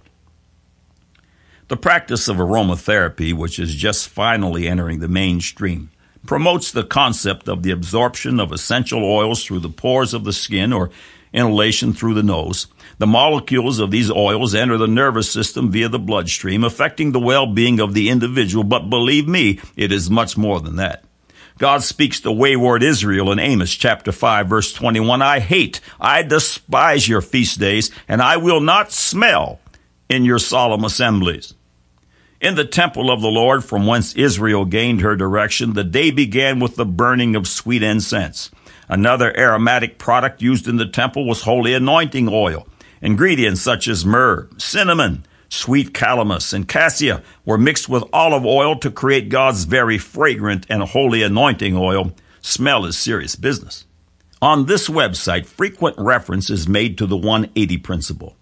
The 1.68 1.76
practice 1.78 2.28
of 2.28 2.36
aromatherapy, 2.36 3.32
which 3.32 3.58
is 3.58 3.74
just 3.74 4.10
finally 4.10 4.68
entering 4.68 5.00
the 5.00 5.08
mainstream, 5.08 5.90
promotes 6.26 6.70
the 6.70 6.84
concept 6.84 7.48
of 7.48 7.62
the 7.62 7.70
absorption 7.70 8.38
of 8.38 8.52
essential 8.52 9.02
oils 9.02 9.42
through 9.42 9.60
the 9.60 9.70
pores 9.70 10.12
of 10.12 10.24
the 10.24 10.34
skin 10.34 10.74
or 10.74 10.90
inhalation 11.32 11.94
through 11.94 12.12
the 12.12 12.22
nose. 12.22 12.66
The 12.98 13.06
molecules 13.06 13.78
of 13.78 13.90
these 13.90 14.10
oils 14.10 14.54
enter 14.54 14.76
the 14.76 14.86
nervous 14.86 15.30
system 15.30 15.70
via 15.70 15.88
the 15.88 15.98
bloodstream, 15.98 16.64
affecting 16.64 17.12
the 17.12 17.18
well-being 17.18 17.80
of 17.80 17.94
the 17.94 18.10
individual. 18.10 18.62
But 18.62 18.90
believe 18.90 19.26
me, 19.26 19.58
it 19.74 19.90
is 19.90 20.10
much 20.10 20.36
more 20.36 20.60
than 20.60 20.76
that. 20.76 21.02
God 21.56 21.82
speaks 21.82 22.20
to 22.20 22.32
wayward 22.32 22.82
Israel 22.82 23.32
in 23.32 23.38
Amos 23.38 23.72
chapter 23.74 24.12
5 24.12 24.48
verse 24.48 24.72
21. 24.74 25.22
I 25.22 25.40
hate, 25.40 25.80
I 25.98 26.22
despise 26.22 27.08
your 27.08 27.22
feast 27.22 27.58
days, 27.58 27.90
and 28.06 28.20
I 28.20 28.36
will 28.36 28.60
not 28.60 28.92
smell 28.92 29.60
in 30.08 30.24
your 30.24 30.38
solemn 30.38 30.84
assemblies. 30.84 31.54
In 32.40 32.56
the 32.56 32.64
temple 32.64 33.10
of 33.10 33.22
the 33.22 33.28
Lord, 33.28 33.64
from 33.64 33.86
whence 33.86 34.14
Israel 34.14 34.64
gained 34.64 35.00
her 35.00 35.16
direction, 35.16 35.72
the 35.72 35.84
day 35.84 36.10
began 36.10 36.60
with 36.60 36.76
the 36.76 36.84
burning 36.84 37.34
of 37.36 37.48
sweet 37.48 37.82
incense. 37.82 38.50
Another 38.88 39.34
aromatic 39.36 39.98
product 39.98 40.42
used 40.42 40.68
in 40.68 40.76
the 40.76 40.86
temple 40.86 41.26
was 41.26 41.42
holy 41.42 41.72
anointing 41.72 42.28
oil. 42.30 42.66
Ingredients 43.00 43.62
such 43.62 43.88
as 43.88 44.04
myrrh, 44.04 44.48
cinnamon, 44.58 45.24
sweet 45.48 45.94
calamus, 45.94 46.52
and 46.52 46.68
cassia 46.68 47.22
were 47.44 47.56
mixed 47.56 47.88
with 47.88 48.04
olive 48.12 48.44
oil 48.44 48.76
to 48.76 48.90
create 48.90 49.28
God's 49.28 49.64
very 49.64 49.96
fragrant 49.96 50.66
and 50.68 50.82
holy 50.82 51.22
anointing 51.22 51.76
oil. 51.76 52.12
Smell 52.42 52.84
is 52.84 52.98
serious 52.98 53.36
business. 53.36 53.86
On 54.42 54.66
this 54.66 54.88
website, 54.88 55.46
frequent 55.46 55.96
reference 55.98 56.50
is 56.50 56.68
made 56.68 56.98
to 56.98 57.06
the 57.06 57.16
180 57.16 57.78
principle. 57.78 58.36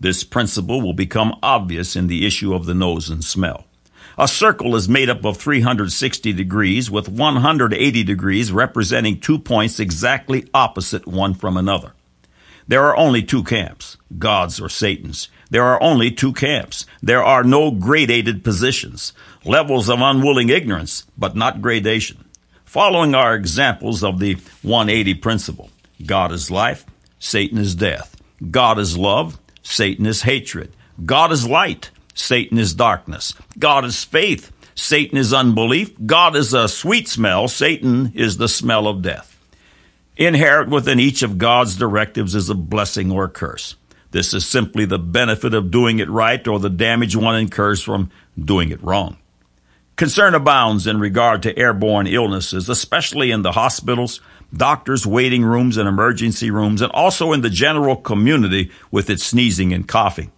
This 0.00 0.24
principle 0.24 0.80
will 0.80 0.94
become 0.94 1.36
obvious 1.42 1.96
in 1.96 2.06
the 2.06 2.26
issue 2.26 2.54
of 2.54 2.66
the 2.66 2.74
nose 2.74 3.10
and 3.10 3.24
smell. 3.24 3.64
A 4.16 4.26
circle 4.26 4.74
is 4.74 4.88
made 4.88 5.08
up 5.08 5.24
of 5.24 5.36
360 5.36 6.32
degrees 6.32 6.90
with 6.90 7.08
180 7.08 8.04
degrees 8.04 8.50
representing 8.50 9.20
two 9.20 9.38
points 9.38 9.78
exactly 9.78 10.48
opposite 10.52 11.06
one 11.06 11.34
from 11.34 11.56
another. 11.56 11.92
There 12.66 12.84
are 12.84 12.96
only 12.96 13.22
two 13.22 13.42
camps, 13.42 13.96
God's 14.18 14.60
or 14.60 14.68
Satan's. 14.68 15.28
There 15.50 15.64
are 15.64 15.82
only 15.82 16.10
two 16.10 16.32
camps. 16.32 16.84
There 17.02 17.22
are 17.24 17.42
no 17.42 17.70
gradated 17.70 18.44
positions, 18.44 19.12
levels 19.44 19.88
of 19.88 20.00
unwilling 20.00 20.50
ignorance, 20.50 21.06
but 21.16 21.34
not 21.34 21.62
gradation. 21.62 22.24
Following 22.64 23.14
our 23.14 23.34
examples 23.34 24.04
of 24.04 24.18
the 24.18 24.34
180 24.62 25.14
principle, 25.14 25.70
God 26.04 26.30
is 26.30 26.50
life, 26.50 26.84
Satan 27.18 27.56
is 27.56 27.74
death. 27.74 28.14
God 28.50 28.78
is 28.78 28.98
love, 28.98 29.38
Satan 29.70 30.06
is 30.06 30.22
hatred. 30.22 30.72
God 31.04 31.30
is 31.30 31.46
light, 31.46 31.90
Satan 32.14 32.58
is 32.58 32.74
darkness. 32.74 33.34
God 33.58 33.84
is 33.84 34.02
faith, 34.02 34.50
Satan 34.74 35.18
is 35.18 35.32
unbelief. 35.32 35.94
God 36.04 36.34
is 36.34 36.54
a 36.54 36.68
sweet 36.68 37.08
smell, 37.08 37.48
Satan 37.48 38.12
is 38.14 38.38
the 38.38 38.48
smell 38.48 38.88
of 38.88 39.02
death. 39.02 39.38
Inherent 40.16 40.70
within 40.70 40.98
each 40.98 41.22
of 41.22 41.38
God's 41.38 41.76
directives 41.76 42.34
is 42.34 42.50
a 42.50 42.54
blessing 42.54 43.12
or 43.12 43.24
a 43.24 43.28
curse. 43.28 43.76
This 44.10 44.32
is 44.32 44.46
simply 44.46 44.84
the 44.84 44.98
benefit 44.98 45.54
of 45.54 45.70
doing 45.70 45.98
it 45.98 46.08
right 46.08 46.46
or 46.48 46.58
the 46.58 46.70
damage 46.70 47.14
one 47.14 47.36
incurs 47.36 47.82
from 47.82 48.10
doing 48.42 48.70
it 48.70 48.82
wrong. 48.82 49.18
Concern 49.96 50.34
abounds 50.34 50.86
in 50.86 50.98
regard 50.98 51.42
to 51.42 51.56
airborne 51.58 52.06
illnesses, 52.06 52.68
especially 52.68 53.30
in 53.30 53.42
the 53.42 53.52
hospitals, 53.52 54.20
doctors' 54.54 55.06
waiting 55.06 55.44
rooms 55.44 55.76
and 55.76 55.88
emergency 55.88 56.50
rooms, 56.50 56.80
and 56.80 56.92
also 56.92 57.32
in 57.32 57.42
the 57.42 57.50
general 57.50 57.96
community 57.96 58.70
with 58.90 59.10
its 59.10 59.24
sneezing 59.24 59.72
and 59.72 59.86
coughing. 59.86 60.32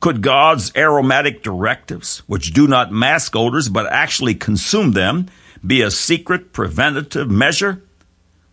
Could 0.00 0.22
God's 0.22 0.72
aromatic 0.76 1.42
directives, 1.42 2.22
which 2.26 2.52
do 2.52 2.66
not 2.66 2.90
mask 2.90 3.36
odors 3.36 3.68
but 3.68 3.86
actually 3.92 4.34
consume 4.34 4.92
them, 4.92 5.26
be 5.66 5.82
a 5.82 5.90
secret 5.90 6.52
preventative 6.52 7.30
measure? 7.30 7.82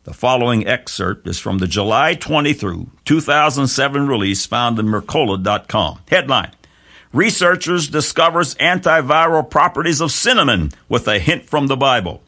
The 0.03 0.13
following 0.13 0.67
excerpt 0.67 1.27
is 1.27 1.39
from 1.39 1.57
the 1.57 1.67
July 1.67 2.15
23, 2.15 2.87
2007 3.05 4.07
release 4.07 4.45
found 4.45 4.79
in 4.79 4.87
Mercola.com. 4.87 5.99
Headline 6.09 6.51
Researchers 7.13 7.87
discovers 7.87 8.55
antiviral 8.55 9.49
properties 9.49 10.01
of 10.01 10.11
cinnamon 10.11 10.71
with 10.89 11.07
a 11.07 11.19
hint 11.19 11.45
from 11.45 11.67
the 11.67 11.77
Bible. 11.77 12.21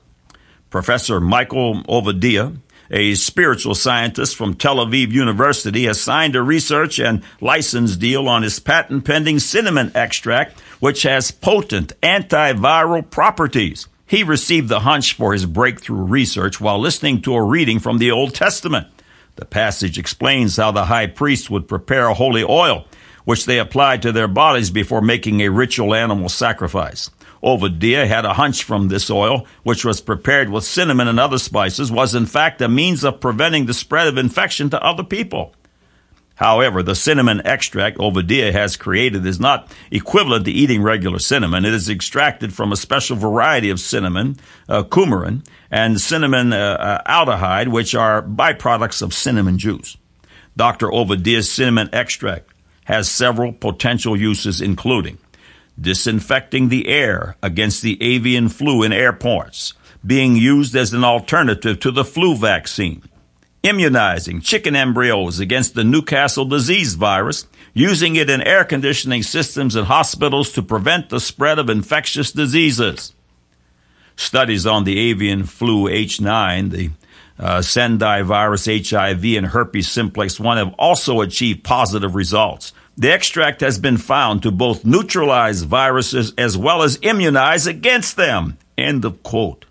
Professor 0.70 1.20
Michael 1.20 1.84
Ovadia, 1.84 2.58
a 2.92 3.16
spiritual 3.16 3.76
scientist 3.76 4.36
from 4.36 4.54
Tel 4.54 4.78
Aviv 4.78 5.12
University, 5.12 5.86
has 5.86 6.02
signed 6.02 6.36
a 6.36 6.42
research 6.42 7.00
and 7.00 7.24
license 7.42 7.96
deal 7.96 8.28
on 8.28 8.44
his 8.44 8.60
patent 8.60 9.06
pending 9.06 9.40
cinnamon 9.40 9.92
extract, 9.96 10.60
which 10.80 11.04
has 11.04 11.32
potent 11.32 11.94
antiviral 12.02 13.10
properties. 13.10 13.88
He 14.06 14.24
received 14.24 14.70
the 14.70 14.80
hunch 14.80 15.14
for 15.14 15.34
his 15.34 15.46
breakthrough 15.46 16.04
research 16.04 16.60
while 16.60 16.80
listening 16.80 17.22
to 17.22 17.36
a 17.36 17.44
reading 17.44 17.80
from 17.80 18.00
the 18.00 18.12
Old 18.12 18.34
Testament. 18.34 18.88
The 19.36 19.46
passage 19.46 20.00
explains 20.00 20.58
how 20.58 20.72
the 20.72 20.86
high 20.86 21.08
priest 21.08 21.50
would 21.50 21.68
prepare 21.68 22.08
a 22.08 22.14
holy 22.16 22.44
oil, 22.44 22.86
which 23.24 23.46
they 23.46 23.60
applied 23.60 24.02
to 24.02 24.12
their 24.12 24.28
bodies 24.28 24.72
before 24.72 25.02
making 25.02 25.42
a 25.42 25.50
ritual 25.50 25.94
animal 25.94 26.28
sacrifice. 26.28 27.12
Ovadia 27.44 28.08
had 28.08 28.26
a 28.26 28.34
hunch 28.34 28.64
from 28.64 28.88
this 28.88 29.10
oil, 29.10 29.46
which 29.64 29.86
was 29.86 30.02
prepared 30.02 30.50
with 30.50 30.64
cinnamon 30.64 31.08
and 31.08 31.20
other 31.20 31.38
spices, 31.38 31.92
was 31.92 32.16
in 32.16 32.26
fact 32.26 32.62
a 32.62 32.68
means 32.68 33.04
of 33.04 33.22
preventing 33.22 33.66
the 33.66 33.74
spread 33.74 34.08
of 34.08 34.18
infection 34.18 34.70
to 34.70 34.84
other 34.84 35.04
people. 35.04 35.54
However, 36.40 36.82
the 36.82 36.96
cinnamon 36.96 37.42
extract 37.44 37.98
Ovadia 37.98 38.54
has 38.54 38.78
created 38.78 39.26
is 39.26 39.42
not 39.42 39.70
equivalent 39.92 40.46
to 40.46 40.52
eating 40.52 40.82
regular 40.82 41.20
cinnamon. 41.20 41.66
It 41.66 41.74
is 41.74 41.90
extracted 41.90 42.54
from 42.54 42.72
a 42.72 42.78
special 42.78 43.18
variety 43.18 43.70
of 43.70 43.82
cinnamon, 43.82 44.38
uh, 44.70 44.84
coumarin, 44.84 45.46
and 45.70 46.00
cinnamon 46.00 46.54
uh, 46.54 47.02
uh, 47.06 47.26
aldehyde, 47.26 47.68
which 47.68 47.94
are 47.94 48.22
byproducts 48.22 49.02
of 49.02 49.14
cinnamon 49.14 49.58
juice. 49.58 49.98
Dr. 50.56 50.88
Ovadia's 50.88 51.52
cinnamon 51.52 51.90
extract 51.92 52.50
has 52.86 53.12
several 53.12 53.52
potential 53.52 54.16
uses, 54.16 54.62
including 54.62 55.18
disinfecting 55.80 56.70
the 56.70 56.88
air 56.88 57.36
against 57.42 57.82
the 57.82 58.02
avian 58.02 58.50
flu 58.50 58.84
in 58.84 58.92
airports, 58.92 59.74
being 60.06 60.36
used 60.36 60.76
as 60.76 60.94
an 60.94 61.04
alternative 61.04 61.80
to 61.80 61.92
the 61.92 62.06
flu 62.06 62.36
vaccine, 62.36 63.04
immunizing 63.64 64.42
chicken 64.42 64.76
embryos 64.76 65.40
against 65.40 65.74
the 65.76 65.84
Newcastle 65.84 66.46
disease 66.46 66.96
virus, 66.96 67.46
using 67.74 68.16
it 68.16 68.30
in 68.30 68.42
air 68.42 68.64
conditioning 68.64 69.24
systems 69.24 69.76
in 69.76 69.86
hospitals 69.86 70.52
to 70.52 70.62
prevent 70.62 71.10
the 71.10 71.20
spread 71.20 71.60
of 71.60 71.70
infectious 71.70 72.32
diseases. 72.32 73.14
Studies 74.16 74.66
on 74.66 74.84
the 74.84 75.00
avian 75.00 75.46
flu 75.46 75.90
H9, 75.90 76.72
the 76.72 76.90
uh, 77.40 77.62
Sendai 77.62 78.22
virus, 78.22 78.66
HIV, 78.66 79.24
and 79.24 79.48
herpes 79.48 79.90
simplex 79.90 80.40
1 80.40 80.58
have 80.58 80.74
also 80.78 81.22
achieved 81.22 81.64
positive 81.64 82.16
results. 82.16 82.74
The 83.00 83.14
extract 83.14 83.62
has 83.62 83.80
been 83.80 83.96
found 83.96 84.44
to 84.44 84.52
both 84.52 84.84
neutralize 84.84 85.62
viruses 85.62 86.34
as 86.38 86.58
well 86.58 86.84
as 86.84 87.00
immunize 87.02 87.66
against 87.66 88.18
them. 88.18 88.58
End 88.78 89.06
of 89.06 89.24
quote. 89.24 89.64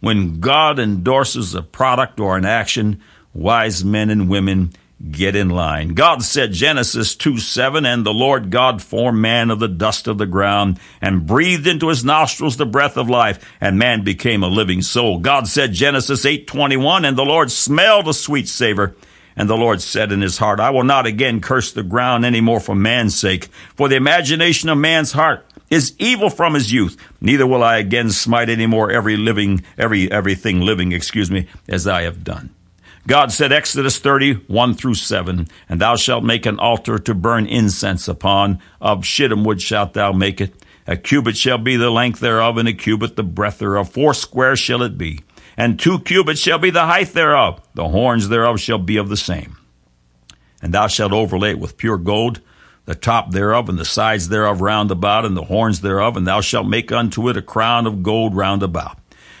When 0.00 0.40
God 0.40 0.80
endorses 0.80 1.54
a 1.54 1.62
product 1.62 2.18
or 2.18 2.36
an 2.36 2.44
action, 2.44 3.00
wise 3.32 3.84
men 3.84 4.10
and 4.10 4.28
women 4.28 4.72
get 5.12 5.36
in 5.36 5.48
line. 5.48 5.94
God 5.94 6.24
said 6.24 6.52
Genesis 6.52 7.14
2 7.14 7.38
7, 7.38 7.86
and 7.86 8.04
the 8.04 8.12
Lord 8.12 8.50
God 8.50 8.82
formed 8.82 9.20
man 9.20 9.52
of 9.52 9.60
the 9.60 9.68
dust 9.68 10.08
of 10.08 10.18
the 10.18 10.26
ground 10.26 10.80
and 11.00 11.28
breathed 11.28 11.68
into 11.68 11.86
his 11.86 12.04
nostrils 12.04 12.56
the 12.56 12.66
breath 12.66 12.96
of 12.96 13.08
life, 13.08 13.48
and 13.60 13.78
man 13.78 14.02
became 14.02 14.42
a 14.42 14.48
living 14.48 14.82
soul. 14.82 15.20
God 15.20 15.46
said 15.46 15.72
Genesis 15.72 16.26
8 16.26 16.48
21, 16.48 17.04
and 17.04 17.16
the 17.16 17.24
Lord 17.24 17.52
smelled 17.52 18.08
a 18.08 18.12
sweet 18.12 18.48
savor. 18.48 18.96
And 19.36 19.50
the 19.50 19.56
Lord 19.56 19.82
said 19.82 20.12
in 20.12 20.20
his 20.20 20.38
heart, 20.38 20.60
I 20.60 20.70
will 20.70 20.84
not 20.84 21.06
again 21.06 21.40
curse 21.40 21.72
the 21.72 21.82
ground 21.82 22.24
any 22.24 22.40
more 22.40 22.60
for 22.60 22.74
man's 22.74 23.18
sake, 23.18 23.46
for 23.74 23.88
the 23.88 23.96
imagination 23.96 24.68
of 24.68 24.78
man's 24.78 25.12
heart 25.12 25.44
is 25.70 25.94
evil 25.98 26.30
from 26.30 26.54
his 26.54 26.72
youth. 26.72 26.96
Neither 27.20 27.46
will 27.46 27.64
I 27.64 27.78
again 27.78 28.10
smite 28.10 28.48
any 28.48 28.66
more 28.66 28.90
every 28.90 29.16
living, 29.16 29.64
every, 29.76 30.10
everything 30.10 30.60
living, 30.60 30.92
excuse 30.92 31.30
me, 31.30 31.48
as 31.68 31.86
I 31.86 32.02
have 32.02 32.22
done. 32.22 32.54
God 33.06 33.32
said, 33.32 33.52
Exodus 33.52 33.98
30, 33.98 34.34
1 34.46 34.74
through 34.74 34.94
7, 34.94 35.46
And 35.68 35.80
thou 35.80 35.96
shalt 35.96 36.24
make 36.24 36.46
an 36.46 36.58
altar 36.58 36.98
to 36.98 37.14
burn 37.14 37.46
incense 37.46 38.08
upon. 38.08 38.60
Of 38.80 39.04
shittim 39.04 39.44
wood 39.44 39.60
shalt 39.60 39.92
thou 39.92 40.12
make 40.12 40.40
it. 40.40 40.54
A 40.86 40.96
cubit 40.96 41.36
shall 41.36 41.58
be 41.58 41.76
the 41.76 41.90
length 41.90 42.20
thereof, 42.20 42.56
and 42.56 42.68
a 42.68 42.72
cubit 42.72 43.16
the 43.16 43.22
breadth 43.22 43.58
thereof. 43.58 43.90
Four 43.90 44.14
square 44.14 44.56
shall 44.56 44.82
it 44.82 44.96
be. 44.96 45.20
And 45.56 45.78
two 45.78 46.00
cubits 46.00 46.40
shall 46.40 46.58
be 46.58 46.70
the 46.70 46.86
height 46.86 47.12
thereof. 47.12 47.60
The 47.74 47.88
horns 47.88 48.28
thereof 48.28 48.60
shall 48.60 48.78
be 48.78 48.96
of 48.96 49.08
the 49.08 49.16
same. 49.16 49.56
And 50.60 50.74
thou 50.74 50.86
shalt 50.86 51.12
overlay 51.12 51.50
it 51.50 51.58
with 51.58 51.76
pure 51.76 51.98
gold 51.98 52.40
the 52.86 52.94
top 52.94 53.30
thereof, 53.30 53.68
and 53.68 53.78
the 53.78 53.84
sides 53.84 54.28
thereof 54.28 54.60
round 54.60 54.90
about, 54.90 55.24
and 55.24 55.36
the 55.36 55.44
horns 55.44 55.80
thereof, 55.80 56.16
and 56.16 56.26
thou 56.26 56.40
shalt 56.40 56.66
make 56.66 56.92
unto 56.92 57.28
it 57.28 57.36
a 57.36 57.42
crown 57.42 57.86
of 57.86 58.02
gold 58.02 58.36
round 58.36 58.62
about. 58.62 58.98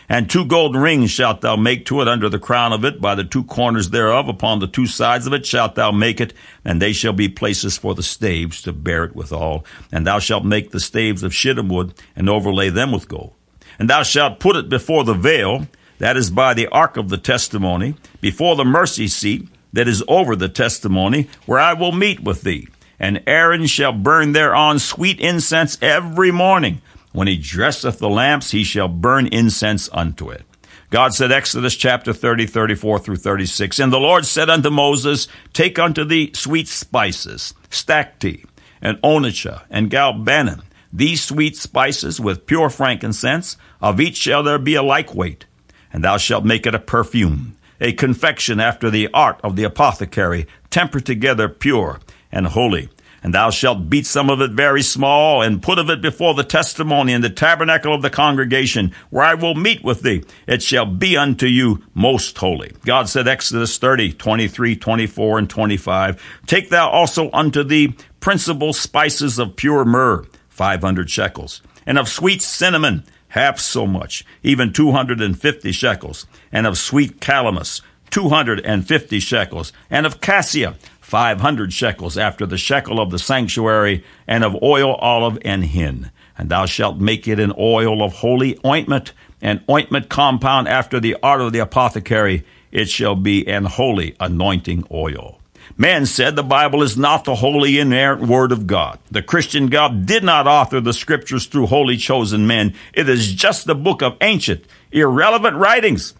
And 0.08 0.28
two 0.28 0.44
golden 0.44 0.80
rings 0.80 1.10
shalt 1.10 1.40
thou 1.40 1.56
make 1.56 1.86
to 1.86 2.00
it 2.02 2.08
under 2.08 2.28
the 2.28 2.38
crown 2.38 2.72
of 2.72 2.84
it, 2.84 3.00
by 3.00 3.14
the 3.14 3.24
two 3.24 3.44
corners 3.44 3.90
thereof, 3.90 4.28
upon 4.28 4.60
the 4.60 4.66
two 4.66 4.86
sides 4.86 5.26
of 5.26 5.32
it 5.32 5.46
shalt 5.46 5.74
thou 5.74 5.90
make 5.90 6.20
it, 6.20 6.32
and 6.64 6.80
they 6.80 6.92
shall 6.92 7.12
be 7.12 7.28
places 7.28 7.76
for 7.76 7.94
the 7.94 8.02
staves 8.02 8.62
to 8.62 8.72
bear 8.72 9.04
it 9.04 9.16
withal. 9.16 9.64
And 9.92 10.06
thou 10.06 10.18
shalt 10.18 10.44
make 10.44 10.70
the 10.70 10.80
staves 10.80 11.22
of 11.22 11.34
shittim 11.34 11.68
wood, 11.68 11.94
and 12.16 12.28
overlay 12.28 12.70
them 12.70 12.92
with 12.92 13.08
gold. 13.08 13.34
And 13.78 13.90
thou 13.90 14.02
shalt 14.02 14.40
put 14.40 14.56
it 14.56 14.68
before 14.68 15.04
the 15.04 15.14
veil, 15.14 15.68
that 16.04 16.18
is 16.18 16.30
by 16.30 16.52
the 16.52 16.68
ark 16.68 16.98
of 16.98 17.08
the 17.08 17.16
testimony, 17.16 17.96
before 18.20 18.54
the 18.54 18.64
mercy 18.64 19.08
seat, 19.08 19.48
that 19.72 19.88
is 19.88 20.04
over 20.06 20.36
the 20.36 20.48
testimony, 20.48 21.28
where 21.46 21.58
I 21.58 21.72
will 21.72 21.92
meet 21.92 22.20
with 22.20 22.42
thee 22.42 22.68
and 22.98 23.22
Aaron 23.26 23.66
shall 23.66 23.92
burn 23.92 24.32
thereon 24.32 24.78
sweet 24.78 25.20
incense 25.20 25.76
every 25.82 26.30
morning. 26.30 26.80
When 27.12 27.28
he 27.28 27.36
dresseth 27.36 27.98
the 27.98 28.08
lamps, 28.08 28.50
he 28.50 28.64
shall 28.64 28.88
burn 28.88 29.26
incense 29.26 29.88
unto 29.92 30.30
it. 30.30 30.42
God 30.90 31.12
said, 31.12 31.32
Exodus 31.32 31.74
chapter 31.74 32.12
30, 32.12 32.46
34 32.46 32.98
through 33.00 33.16
36, 33.16 33.78
And 33.78 33.92
the 33.92 33.98
Lord 33.98 34.24
said 34.24 34.48
unto 34.48 34.70
Moses, 34.70 35.26
Take 35.52 35.78
unto 35.78 36.04
thee 36.04 36.30
sweet 36.34 36.68
spices, 36.68 37.52
stacte, 37.68 38.46
and 38.80 39.00
onycha, 39.02 39.62
and 39.70 39.90
galbanum, 39.90 40.62
these 40.92 41.22
sweet 41.22 41.56
spices 41.56 42.20
with 42.20 42.46
pure 42.46 42.70
frankincense, 42.70 43.56
of 43.80 44.00
each 44.00 44.16
shall 44.16 44.42
there 44.42 44.58
be 44.58 44.76
a 44.76 44.82
like 44.82 45.14
weight, 45.14 45.46
and 45.94 46.02
thou 46.02 46.18
shalt 46.18 46.44
make 46.44 46.66
it 46.66 46.74
a 46.74 46.80
perfume, 46.80 47.56
a 47.80 47.92
confection 47.92 48.58
after 48.58 48.90
the 48.90 49.08
art 49.14 49.40
of 49.44 49.54
the 49.54 49.62
apothecary, 49.62 50.46
tempered 50.68 51.06
together 51.06 51.48
pure 51.48 52.00
and 52.32 52.48
holy. 52.48 52.88
And 53.22 53.32
thou 53.32 53.50
shalt 53.50 53.88
beat 53.88 54.04
some 54.04 54.28
of 54.28 54.40
it 54.42 54.50
very 54.50 54.82
small, 54.82 55.40
and 55.40 55.62
put 55.62 55.78
of 55.78 55.88
it 55.88 56.02
before 56.02 56.34
the 56.34 56.44
testimony 56.44 57.12
in 57.12 57.22
the 57.22 57.30
tabernacle 57.30 57.94
of 57.94 58.02
the 58.02 58.10
congregation, 58.10 58.92
where 59.08 59.24
I 59.24 59.34
will 59.34 59.54
meet 59.54 59.82
with 59.82 60.02
thee. 60.02 60.24
It 60.46 60.62
shall 60.62 60.84
be 60.84 61.16
unto 61.16 61.46
you 61.46 61.84
most 61.94 62.36
holy. 62.36 62.72
God 62.84 63.08
said, 63.08 63.28
Exodus 63.28 63.78
30, 63.78 64.14
23, 64.14 64.76
24, 64.76 65.38
and 65.38 65.48
25, 65.48 66.40
Take 66.46 66.70
thou 66.70 66.90
also 66.90 67.30
unto 67.32 67.62
thee 67.62 67.94
principal 68.18 68.72
spices 68.72 69.38
of 69.38 69.56
pure 69.56 69.84
myrrh, 69.84 70.26
500 70.48 71.08
shekels, 71.08 71.62
and 71.86 71.98
of 71.98 72.08
sweet 72.08 72.42
cinnamon, 72.42 73.04
half 73.34 73.58
so 73.58 73.84
much, 73.84 74.24
even 74.44 74.72
250 74.72 75.72
shekels, 75.72 76.24
and 76.52 76.68
of 76.68 76.78
sweet 76.78 77.20
calamus, 77.20 77.80
250 78.10 79.18
shekels, 79.18 79.72
and 79.90 80.06
of 80.06 80.20
cassia, 80.20 80.76
500 81.00 81.72
shekels 81.72 82.16
after 82.16 82.46
the 82.46 82.56
shekel 82.56 83.00
of 83.00 83.10
the 83.10 83.18
sanctuary, 83.18 84.04
and 84.28 84.44
of 84.44 84.56
oil, 84.62 84.94
olive, 84.94 85.36
and 85.44 85.64
hin. 85.64 86.12
And 86.38 86.48
thou 86.48 86.66
shalt 86.66 86.98
make 86.98 87.26
it 87.26 87.40
an 87.40 87.52
oil 87.58 88.04
of 88.04 88.12
holy 88.12 88.56
ointment, 88.64 89.12
an 89.42 89.64
ointment 89.68 90.08
compound 90.08 90.68
after 90.68 91.00
the 91.00 91.16
art 91.20 91.40
of 91.40 91.52
the 91.52 91.58
apothecary. 91.58 92.44
It 92.70 92.88
shall 92.88 93.16
be 93.16 93.48
an 93.48 93.64
holy 93.64 94.14
anointing 94.20 94.86
oil. 94.92 95.40
Man 95.76 96.06
said 96.06 96.36
the 96.36 96.42
Bible 96.42 96.82
is 96.82 96.96
not 96.96 97.24
the 97.24 97.36
holy 97.36 97.78
inerrant 97.78 98.22
word 98.22 98.52
of 98.52 98.66
God. 98.66 98.98
The 99.10 99.22
Christian 99.22 99.68
God 99.68 100.06
did 100.06 100.22
not 100.22 100.46
author 100.46 100.80
the 100.80 100.92
scriptures 100.92 101.46
through 101.46 101.66
holy 101.66 101.96
chosen 101.96 102.46
men. 102.46 102.74
It 102.92 103.08
is 103.08 103.32
just 103.32 103.66
the 103.66 103.74
book 103.74 104.02
of 104.02 104.16
ancient, 104.20 104.64
irrelevant 104.92 105.56
writings 105.56 106.14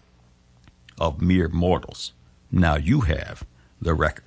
of 0.99 1.21
mere 1.21 1.49
mortals. 1.49 2.13
Now 2.51 2.75
you 2.75 3.01
have 3.01 3.45
the 3.81 3.93
record. 3.93 4.23